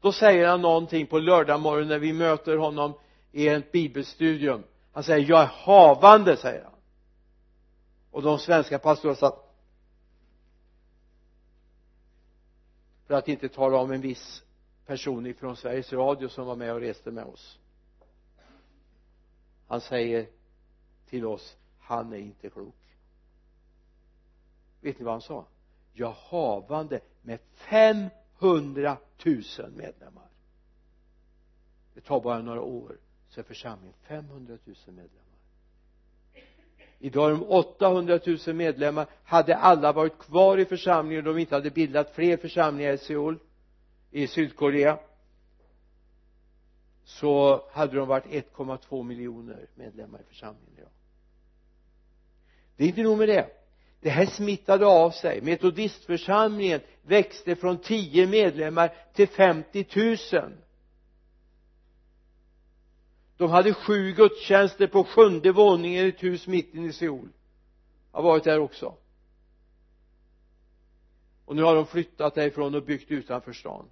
[0.00, 2.94] Då säger han någonting på lördag morgon när vi möter honom
[3.32, 4.62] i ett bibelstudium.
[4.92, 6.72] Han säger jag är havande säger han.
[8.10, 9.50] Och de svenska pastorerna satt
[13.06, 14.42] för att inte tala om en viss
[14.86, 17.58] person ifrån Sveriges Radio som var med och reste med oss.
[19.66, 20.26] Han säger
[21.08, 22.74] till oss han är inte klok.
[24.80, 25.46] Vet ni vad han sa?
[25.92, 29.42] Jag havande med 500 000
[29.76, 30.28] medlemmar.
[31.94, 32.96] Det tar bara några år
[33.28, 35.14] så är församlingen 500 000 medlemmar.
[36.98, 39.06] Idag är de 800 000 medlemmar.
[39.24, 43.38] Hade alla varit kvar i församlingen och de inte hade bildat fler församlingar i Seoul?
[44.10, 44.98] I Sydkorea
[47.04, 50.90] så hade de varit 1,2 miljoner medlemmar i församlingen idag.
[52.76, 53.48] Det är inte nog med det.
[54.00, 55.40] Det här smittade av sig.
[55.40, 59.86] Metodistförsamlingen växte från 10 medlemmar till 50
[60.32, 60.52] 000
[63.40, 67.28] de hade sju gudstjänster på sjunde våningen i ett hus mitt inne i Seoul.
[68.12, 68.94] Jag har varit där också.
[71.44, 73.88] Och nu har de flyttat därifrån och byggt utanför stan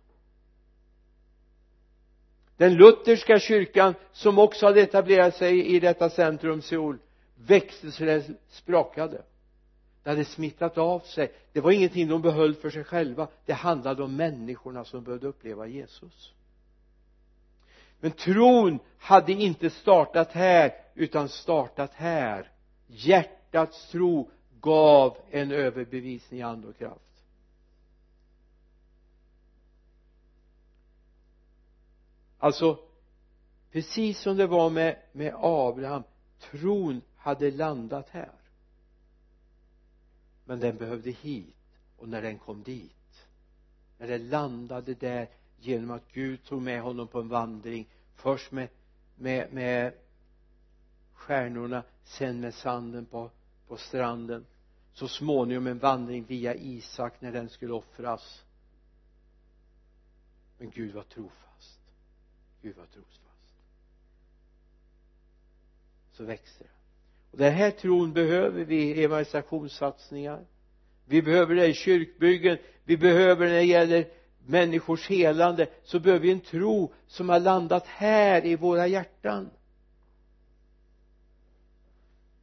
[2.59, 6.99] den lutherska kyrkan som också hade etablerat sig i detta centrum Seoul
[7.35, 9.23] växte så det sprakade.
[10.03, 11.33] Det hade smittat av sig.
[11.53, 13.29] Det var ingenting de behöll för sig själva.
[13.47, 16.33] Det handlade om människorna som behövde uppleva Jesus.
[18.01, 22.51] Men tron hade inte startat här utan startat här.
[22.87, 24.31] Hjärtats tro
[24.61, 27.08] gav en överbevisning i ande och kraft.
[32.39, 32.79] Alltså
[33.71, 36.03] precis som det var med, med Abraham
[36.41, 38.33] tron hade landat här.
[40.45, 41.55] Men den behövde hit
[41.97, 42.93] och när den kom dit
[43.99, 45.29] när den landade där
[45.59, 48.69] genom att Gud tog med honom på en vandring först med
[49.19, 49.93] med, med
[51.13, 53.31] stjärnorna sen med sanden på,
[53.69, 54.47] på stranden
[54.93, 58.45] så småningom en vandring via Isak när den skulle offras.
[60.59, 61.48] Men Gud var trofast.
[62.63, 63.55] Gud var trosfast.
[66.13, 66.79] Så växer det
[67.31, 70.47] och den här tron behöver vi i evangelisationssatsningar.
[71.05, 72.59] Vi behöver det i kyrkbyggen.
[72.85, 74.09] Vi behöver när det gäller
[74.47, 75.67] människors helande.
[75.85, 79.51] Så behöver vi en tro som har landat här i våra hjärtan.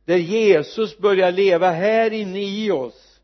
[0.05, 3.21] Där Jesus börjar leva här inne i oss.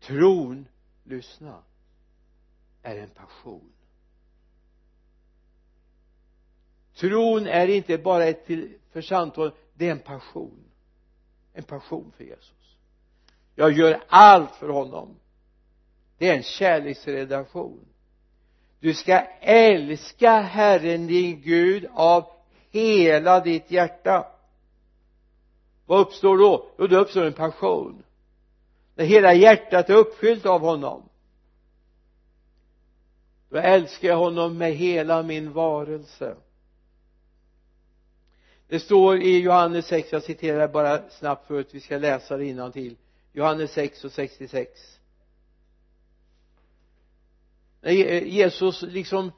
[0.00, 0.66] Tron
[1.04, 1.62] lyssna
[2.82, 3.72] är en passion.
[7.00, 9.00] Tron är inte bara ett till för
[9.74, 10.64] det är en passion.
[11.52, 12.76] En passion för Jesus.
[13.54, 15.16] Jag gör allt för honom.
[16.18, 17.80] Det är en kärleksrelation.
[18.80, 22.24] Du ska älska Herren din Gud av
[22.70, 24.26] hela ditt hjärta.
[25.86, 26.66] Vad uppstår då?
[26.78, 28.02] jo då uppstår en passion.
[28.94, 31.02] När hela hjärtat är uppfyllt av honom
[33.50, 36.36] då älskar jag honom med hela min varelse
[38.70, 42.72] det står i Johannes 6 jag citerar bara snabbt för att vi ska läsa det
[42.72, 42.96] till
[43.32, 45.00] Johannes 6 och 66
[47.80, 49.32] när Jesus liksom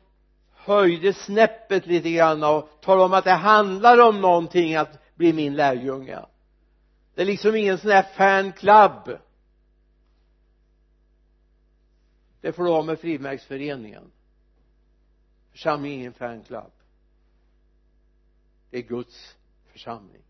[0.53, 5.57] höjde snäppet lite grann och talade om att det handlar om någonting att bli min
[5.57, 6.19] lärjunge.
[7.15, 9.19] Det är liksom ingen sån här fan club.
[12.41, 14.11] Det får du ha med frimärksföreningen.
[15.51, 16.73] Församlingen är ingen fan club
[18.73, 20.23] det är Guds församling.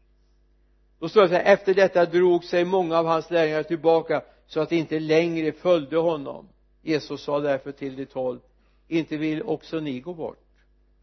[0.98, 4.60] Då står det så här efter detta drog sig många av hans lärjungar tillbaka så
[4.60, 6.48] att de inte längre följde honom.
[6.82, 8.40] Jesus sa därför till de tolv
[8.88, 10.44] inte vill också ni gå bort?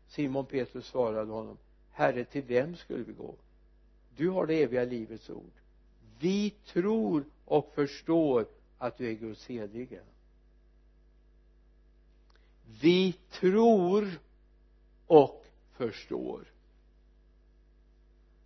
[0.08, 1.58] Simon Petrus svarade honom
[1.92, 3.36] herre till vem skulle vi gå?
[4.18, 5.54] Du har det eviga livets ord.
[6.20, 8.46] Vi tror och förstår
[8.78, 10.00] att du är Guds helige.
[12.82, 14.20] Vi tror
[15.08, 15.46] och
[15.78, 16.46] förstår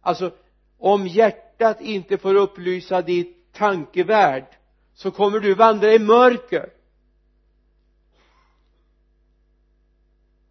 [0.03, 0.31] alltså
[0.77, 4.45] om hjärtat inte får upplysa ditt tankevärld
[4.93, 6.69] så kommer du vandra i mörker.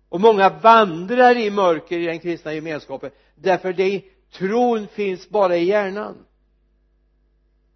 [0.08, 5.64] Och många vandrar i mörker i den kristna gemenskapen därför det tron finns bara i
[5.64, 6.26] hjärnan.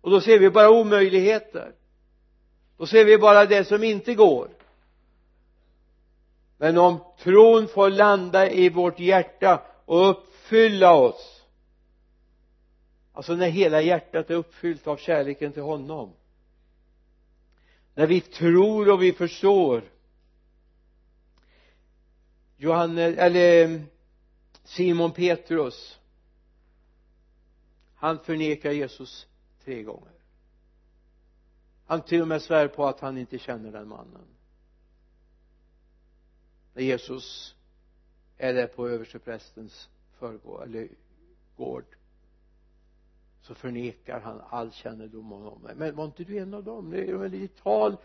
[0.01, 1.73] Och då ser vi bara omöjligheter.
[2.77, 4.49] Då ser vi bara det som inte går.
[6.59, 11.36] Men om tron får landa i vårt hjärta och uppfylla oss
[13.17, 16.13] alltså när hela hjärtat är uppfyllt av kärleken till honom.
[17.95, 19.83] När vi tror och vi förstår.
[22.57, 23.83] Johannes eller
[24.65, 25.99] Simon Petrus.
[27.95, 29.27] Han förnekar Jesus
[29.65, 30.13] tre gånger.
[31.87, 34.27] Han till och med svär på att han inte känner den mannen.
[36.75, 37.55] När Jesus
[38.39, 39.89] är där på översteprästens
[40.19, 40.89] förgård eller
[41.57, 41.96] gård
[43.47, 45.71] så förnekar han all kännedom om honom.
[45.77, 46.89] Men var inte du en av dem?
[46.89, 47.97] Men ditt tal.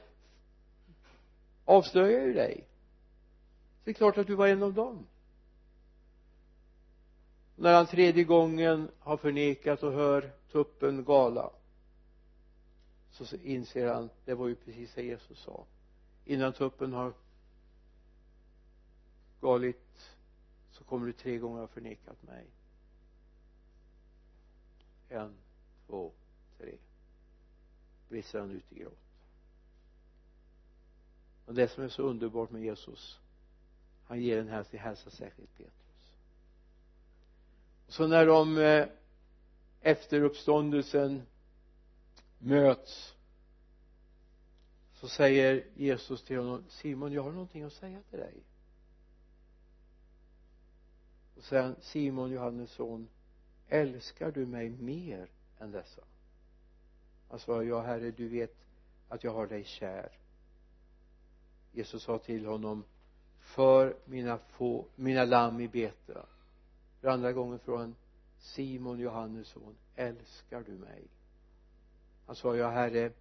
[1.66, 2.64] Avslöjar ju dig.
[3.84, 5.06] Det är klart att du var en av dem.
[7.56, 11.50] När han tredje gången har förnekat och hör tuppen gala
[13.12, 15.66] så inser han det var ju precis det Jesus sa.
[16.26, 17.14] Innan tuppen har
[19.42, 20.16] galit
[20.72, 22.46] så kommer du tre gånger ha förnekat mig
[25.12, 25.34] en,
[25.88, 26.12] två,
[26.58, 26.78] tre.
[28.10, 28.98] Brister han ut i gråt
[31.46, 33.20] och det som är så underbart med Jesus
[34.12, 36.14] han ger en hälsning, hälsa särskilt Petrus.
[37.88, 38.88] Så när de eh,
[39.82, 41.22] efter uppståndelsen
[42.40, 43.16] möts
[44.94, 48.34] så säger Jesus till honom Simon jag har någonting att säga till dig.
[51.38, 53.08] Och säger han Simon Johannes son
[53.72, 55.28] älskar du mig mer
[55.60, 56.02] än dessa?
[57.30, 58.56] Han svarade ja herre du vet
[59.10, 60.12] att jag har dig kär.
[61.72, 62.84] Jesus sa till honom
[63.40, 66.22] för mina få, mina lamm i bete.
[67.02, 67.96] För andra gången från
[68.40, 71.04] Simon Johannes son älskar du mig?
[72.26, 73.12] Han sa ja herre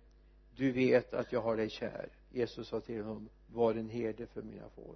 [0.57, 2.09] du vet att jag har dig kär.
[2.31, 4.95] Jesus sa till honom var en herde för mina får.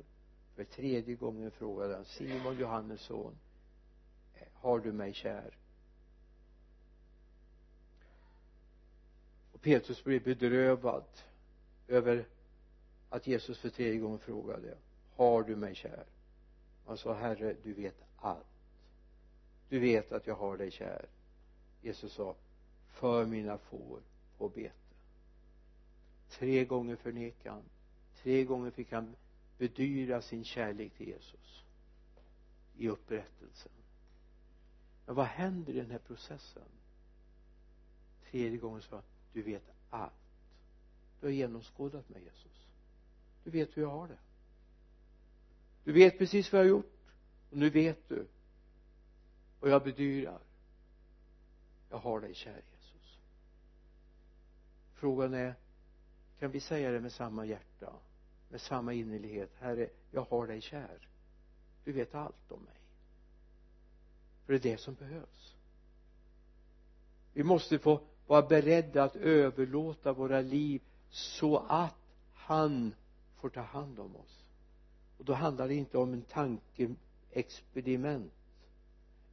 [0.57, 3.35] För tredje gången frågade han Simon Johannes son
[4.65, 5.57] har du mig kär?
[9.53, 11.05] Och Petrus blev bedrövad
[11.89, 12.25] över
[13.09, 14.77] att Jesus för tredje gången frågade
[15.17, 16.05] har du mig kär?
[16.87, 18.47] Han sa herre du vet allt.
[19.69, 21.07] Du vet att jag har dig kär.
[21.83, 22.35] Jesus sa
[22.89, 24.01] för mina får
[24.39, 24.73] på bete.
[26.31, 27.65] Tre gånger förnekade han.
[28.23, 29.17] Tre gånger fick han
[29.59, 31.65] bedyra sin kärlek till Jesus
[32.77, 33.73] i upprättelsen
[35.07, 36.69] men vad händer i den här processen?
[38.31, 39.03] Tredje gången sa
[39.33, 40.13] du vet allt.
[41.21, 42.67] Du har genomskådat mig Jesus.
[43.45, 44.19] Du vet hur jag har det.
[45.85, 46.93] Du vet precis vad jag har gjort.
[47.51, 48.27] Och nu vet du
[49.61, 50.41] och jag bedyrar.
[51.91, 53.19] Jag har dig kär Jesus.
[54.95, 55.55] Frågan är
[56.39, 57.93] kan vi säga det med samma hjärta
[58.49, 59.51] med samma innerlighet?
[59.59, 61.09] Herre jag har dig kär.
[61.85, 62.84] Du vet allt om mig
[64.47, 65.55] för det är det som behövs.
[67.33, 71.95] Vi måste få vara beredda att överlåta våra liv så att
[72.35, 72.95] han
[73.37, 74.45] får ta hand om oss.
[75.19, 78.33] Och då handlar det inte om en tankeexperiment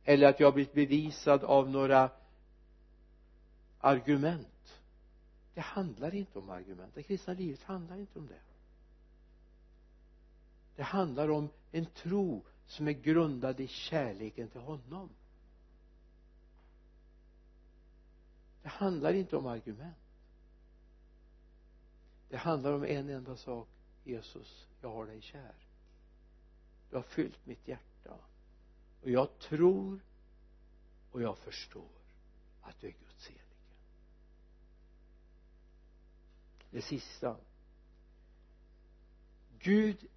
[0.03, 2.09] eller att jag har blivit bevisad av några
[3.79, 4.81] argument.
[5.53, 6.95] Det handlar inte om argument.
[6.95, 8.39] Det kristna livet handlar inte om det.
[10.75, 15.09] Det handlar om en tro som är grundad i kärleken till honom.
[18.61, 19.97] Det handlar inte om argument.
[22.29, 23.67] Det handlar om en enda sak.
[24.03, 25.55] Jesus jag har dig kär.
[26.89, 28.17] Du har fyllt mitt hjärta.
[29.01, 29.99] Och jag tror
[31.11, 32.01] och jag förstår
[32.61, 33.45] att du är Guds helige.
[36.71, 37.37] Det sista.
[39.59, 40.07] Gud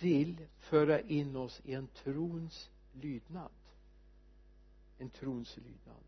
[0.00, 3.50] vill föra in oss i en trons lydnad.
[4.98, 6.04] En trons lydnad.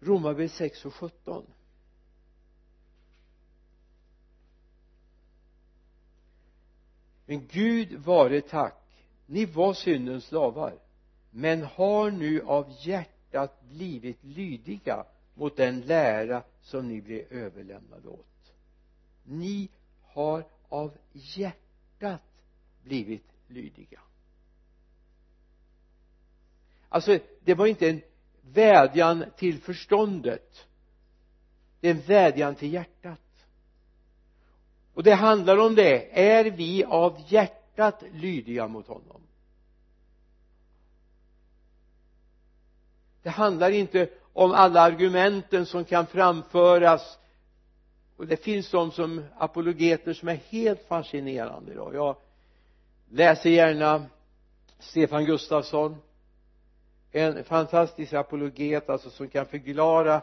[0.00, 1.46] Romarbrevet 6 och 17
[7.26, 9.06] men Gud vare tack.
[9.26, 10.78] Ni var syndens slavar
[11.30, 15.04] men har nu av hjärtat blivit lydiga
[15.34, 18.52] mot den lära som ni blev överlämnade åt.
[19.24, 19.68] Ni
[20.02, 22.22] har av hjärtat
[22.82, 24.00] blivit lydiga.
[26.88, 28.02] Alltså det var inte en
[28.40, 30.66] vädjan till förståndet.
[31.80, 33.20] Det är en vädjan till hjärtat.
[34.94, 39.22] Och det handlar om det är vi av hjärtat lydiga mot honom?
[43.22, 47.18] Det handlar inte om alla argumenten som kan framföras
[48.20, 51.94] och det finns de som apologeter som är helt fascinerande idag.
[51.94, 52.16] Jag
[53.10, 54.06] läser gärna
[54.78, 55.96] Stefan Gustafsson
[57.10, 60.22] en fantastisk apologet alltså som kan förklara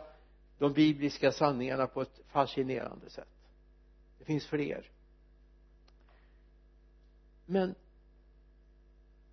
[0.58, 3.28] de bibliska sanningarna på ett fascinerande sätt.
[4.20, 4.90] Det finns fler.
[7.46, 7.76] Men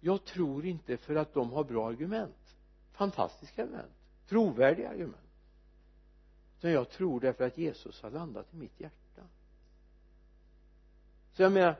[0.00, 2.56] jag tror inte för att de har bra argument.
[2.92, 3.92] Fantastiska argument.
[4.28, 5.23] Trovärdiga argument
[6.64, 9.22] utan jag tror därför att Jesus har landat i mitt hjärta.
[11.32, 11.76] Så jag menar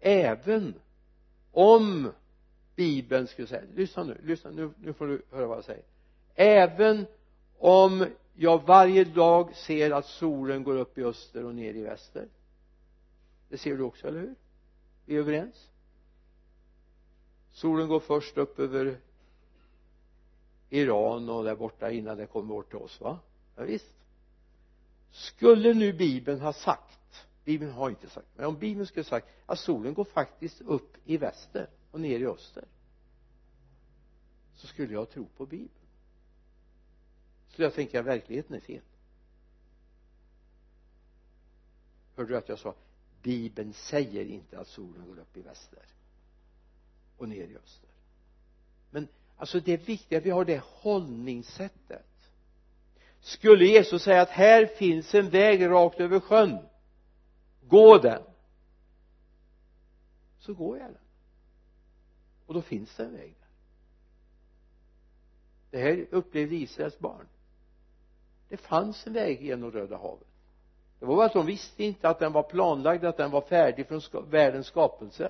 [0.00, 0.74] även
[1.52, 2.12] om
[2.76, 5.84] bibeln skulle säga lyssna nu, lyssna nu, nu får du höra vad jag säger.
[6.34, 7.06] Även
[7.58, 12.28] om jag varje dag ser att solen går upp i öster och ner i väster.
[13.48, 14.34] Det ser du också, eller hur?
[15.06, 15.68] Vi är överens.
[17.52, 18.96] Solen går först upp över
[20.70, 23.18] Iran och där borta innan den kommer bort till oss va?
[23.56, 24.03] Ja, visst
[25.14, 29.58] skulle nu bibeln ha sagt bibeln har inte sagt men om bibeln skulle sagt att
[29.58, 32.64] solen går faktiskt upp i väster och ner i öster
[34.54, 35.70] så skulle jag tro på bibeln.
[37.48, 38.82] Skulle jag tänka att verkligheten är fel.
[42.16, 42.74] Hörde du att jag sa
[43.22, 45.82] bibeln säger inte att solen går upp i väster
[47.16, 47.90] och ner i öster?
[48.90, 52.06] Men alltså det är viktigt att vi har det hållningssättet
[53.24, 56.58] skulle Jesus säga att här finns en väg rakt över sjön
[57.68, 58.22] gå den
[60.38, 60.98] så går jag den.
[62.46, 63.48] Och då finns det en väg där.
[65.70, 67.26] Det här upplevde Israels barn.
[68.48, 70.28] Det fanns en väg genom Röda havet.
[70.98, 73.88] Det var bara att de visste inte att den var planlagd att den var färdig
[73.88, 74.00] från
[74.30, 75.22] världens skapelse.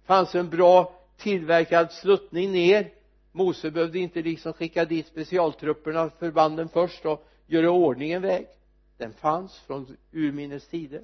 [0.00, 2.92] Det fanns en bra tillverkad sluttning ner.
[3.36, 8.46] Mose behövde inte liksom skicka dit specialtrupperna förbanden först och göra ordning en väg.
[8.96, 11.02] Den fanns från urminnes tider.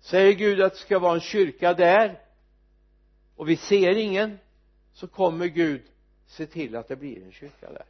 [0.00, 2.20] Säger Gud att det ska vara en kyrka där
[3.36, 4.38] och vi ser ingen
[4.92, 5.82] så kommer Gud
[6.26, 7.86] se till att det blir en kyrka där.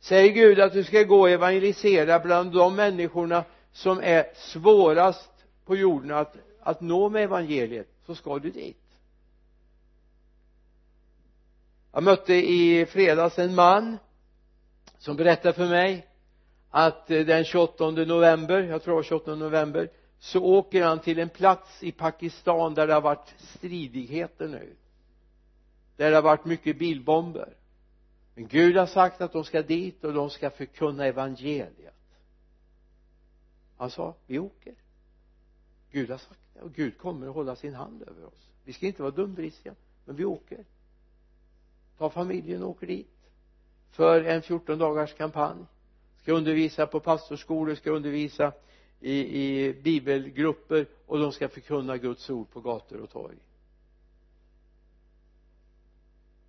[0.00, 5.30] Säger Gud att du ska gå och evangelisera bland de människorna som är svårast
[5.64, 8.83] på jorden att, att nå med evangeliet så ska du dit.
[11.94, 13.98] Jag mötte i fredags en man
[14.98, 16.06] som berättade för mig
[16.70, 21.18] att eh, den 28 november, jag tror det var 28 november så åker han till
[21.18, 24.76] en plats i Pakistan där det har varit stridigheter nu.
[25.96, 27.56] Där det har varit mycket bilbomber.
[28.34, 31.94] Men Gud har sagt att de ska dit och de ska förkunna evangeliet.
[33.76, 34.74] Han sa vi åker.
[35.90, 38.50] Gud har sagt det och Gud kommer att hålla sin hand över oss.
[38.64, 39.74] Vi ska inte vara dumdristiga
[40.04, 40.64] men vi åker
[41.98, 43.08] ta familjen och åker dit
[43.90, 45.64] för en 14 dagars kampanj.
[46.22, 48.52] Ska undervisa på pastorskolor ska undervisa
[49.00, 53.36] i, i bibelgrupper och de ska förkunna Guds ord på gator och torg.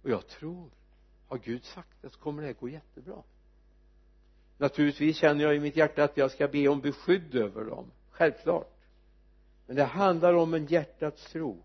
[0.02, 0.70] Och jag tror
[1.28, 3.24] har Gud sagt att så kommer det här gå jättebra?
[4.58, 8.76] Naturligtvis känner jag i mitt hjärta att jag ska be om beskydd över dem självklart.
[9.68, 11.64] Men det handlar om en hjärtats tro.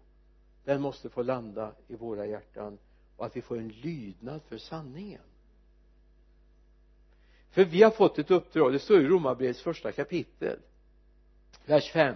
[0.64, 2.78] Den måste få landa i våra hjärtan
[3.20, 5.20] och att vi får en lydnad för sanningen.
[7.50, 10.58] För vi har fått ett uppdrag det står i romarbrevets första kapitel
[11.66, 12.14] vers 5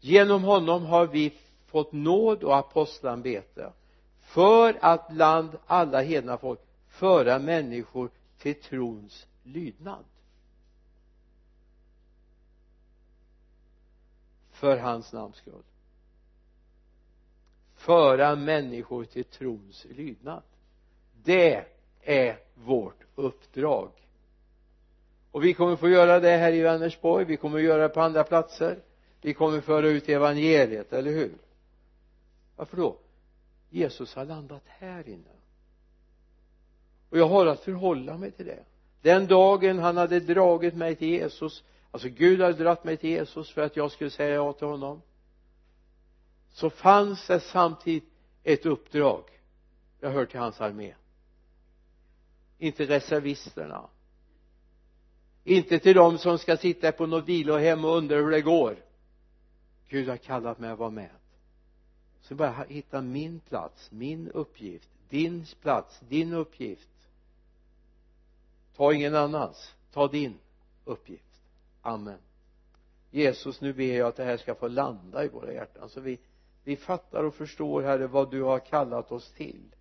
[0.00, 1.34] genom honom har vi
[1.66, 3.72] fått nåd och apostlambiete
[4.20, 10.04] för att bland alla hedna folk föra människor till trons lydnad.
[14.50, 15.62] För hans namns skull
[17.78, 20.42] föra människor till trons lydnad.
[21.24, 21.64] Det
[22.02, 23.90] är vårt uppdrag.
[25.30, 28.24] Och vi kommer få göra det här i Vänersborg vi kommer göra det på andra
[28.24, 28.78] platser.
[29.20, 31.32] Vi kommer föra ut evangeliet, eller hur?
[32.56, 32.96] Varför då?
[33.70, 35.36] Jesus har landat här inne.
[37.10, 38.64] Och jag har att förhålla mig till det.
[39.02, 43.50] Den dagen han hade dragit mig till Jesus alltså Gud hade dragit mig till Jesus
[43.50, 45.02] för att jag skulle säga ja till honom
[46.52, 48.10] så fanns det samtidigt
[48.42, 49.24] ett uppdrag.
[50.00, 50.94] Jag hör till hans armé.
[52.58, 53.88] Inte reservisterna.
[55.44, 58.76] Inte till dem som ska sitta på något vilohem och undra hur det går.
[59.88, 61.10] Gud har kallat mig att vara med.
[62.20, 66.88] Så bara hitta min plats, min uppgift din plats, din uppgift.
[68.76, 70.38] Ta ingen annans, ta din
[70.84, 71.42] uppgift.
[71.82, 72.18] Amen.
[73.10, 76.18] Jesus nu ber jag att det här ska få landa i våra hjärtan så vi
[76.68, 79.74] vi fattar och förstår herre vad du har kallat oss till.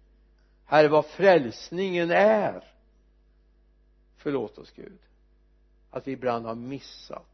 [0.65, 2.73] Herre vad frälsningen är.
[4.17, 4.99] Förlåt oss Gud
[5.91, 7.25] att vi ibland har missat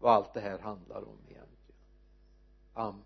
[0.00, 1.80] vad allt det här handlar om egentligen.
[2.74, 3.02] Amen.